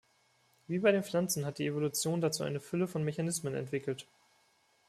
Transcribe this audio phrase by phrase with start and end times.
[0.65, 4.07] Wie bei den Pflanzen hat die Evolution dazu eine Fülle von Mechanismen entwickelt.